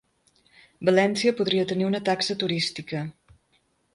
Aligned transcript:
València 0.89 1.33
podria 1.41 1.67
tenir 1.73 1.87
una 1.89 2.01
taxa 2.09 2.37
turística 2.45 3.03